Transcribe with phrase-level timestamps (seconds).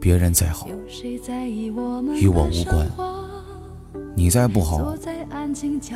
[0.00, 0.66] 别人再好，
[2.18, 2.90] 与我无关。
[4.16, 4.94] 你再不好，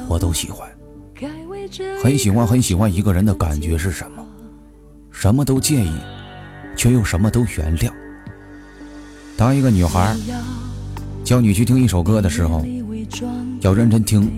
[0.08, 0.68] 我都喜欢。
[2.02, 4.24] 很喜欢很喜欢一个人的感觉是什么？
[5.10, 5.90] 什么都介意，
[6.76, 7.90] 却又什么都原谅。
[9.36, 10.14] 当一个女孩
[11.24, 12.62] 叫你去听一首歌的时候，
[13.60, 14.30] 要认真听，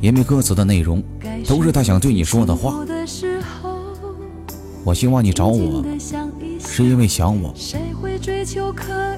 [0.00, 1.00] 因为歌词的内容
[1.46, 2.84] 都是她想对你说的话。
[4.84, 5.84] 我希望你找我，
[6.58, 7.54] 是因为想我，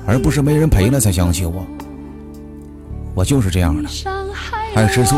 [0.06, 1.66] 而不是没人陪了才想起我。
[3.14, 3.88] 我就是这样的，
[4.74, 5.16] 爱吃醋，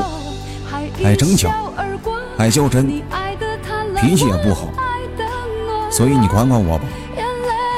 [1.03, 1.53] 爱争抢，
[2.39, 2.87] 爱较真，
[3.97, 4.69] 脾气也不好。
[5.91, 6.85] 所以你管管我吧，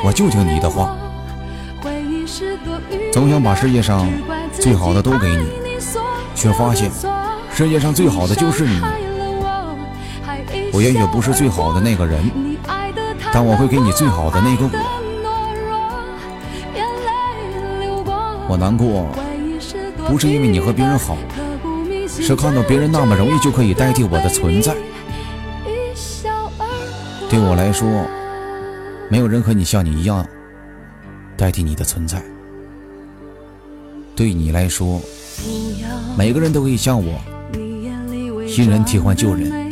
[0.04, 0.94] 我就听你的话。
[3.10, 4.06] 总想把世界上
[4.52, 5.46] 最好的都给你，
[6.34, 6.90] 却发现
[7.54, 8.78] 世界上最好的就是你。
[10.78, 12.30] 我也许不是最好的那个人，
[13.32, 14.78] 但我会给你最好的那个我。
[18.48, 19.08] 我难过。
[20.08, 21.16] 不是因为你和别人好，
[22.08, 24.72] 是看到别人那么容易就可以代替我的存在。
[27.28, 28.06] 对我来说，
[29.10, 30.24] 没有人和你像你一样
[31.36, 32.22] 代替你的存在。
[34.14, 35.00] 对你来说，
[36.16, 37.18] 每个人都可以像我，
[38.46, 39.67] 新人替换旧人，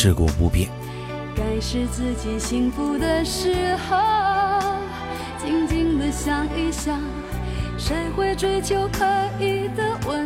[0.00, 0.70] 自古不变。
[1.34, 3.96] 该是自己幸福的时候，
[5.44, 7.00] 静静的想一想。
[7.76, 9.04] 谁会追求可
[9.40, 10.16] 以的温